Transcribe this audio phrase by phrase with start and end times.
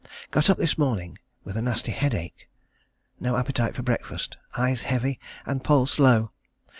[0.31, 2.49] Got up this morning with a nasty headache.
[3.19, 4.35] No appetite for breakfast.
[4.57, 6.31] Eyes heavy, and pulse low.